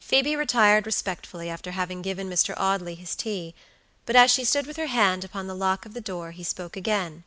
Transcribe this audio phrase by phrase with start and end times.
[0.00, 2.52] Phoebe retired respectfully after having given Mr.
[2.58, 3.54] Audley his tea,
[4.04, 6.76] but as she stood with her hand upon the lock of the door he spoke
[6.76, 7.24] again.